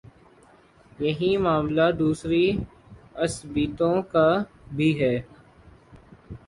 یہی 0.99 1.29
معاملہ 1.37 1.87
دوسری 1.99 2.45
عصبیتوں 3.15 3.95
کا 4.11 4.27
بھی 4.75 4.89
ہے۔ 5.01 5.15